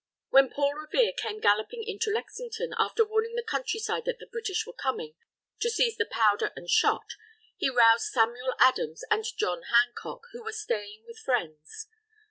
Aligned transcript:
When 0.31 0.49
Paul 0.49 0.73
Revere 0.73 1.11
came 1.15 1.39
galloping 1.39 1.83
into 1.83 2.09
Lexington, 2.09 2.73
after 2.79 3.05
warning 3.05 3.35
the 3.35 3.43
countryside 3.43 4.05
that 4.07 4.17
the 4.17 4.25
British 4.25 4.65
were 4.65 4.73
coming 4.73 5.13
to 5.59 5.69
seize 5.69 5.95
the 5.95 6.07
powder 6.07 6.51
and 6.55 6.67
shot, 6.67 7.11
he 7.55 7.69
roused 7.69 8.05
Samuel 8.09 8.55
Adams 8.57 9.03
and 9.11 9.23
John 9.37 9.61
Hancock, 9.69 10.21
who 10.31 10.43
were 10.43 10.53
staying 10.53 11.03
with 11.05 11.19
friends. 11.19 11.85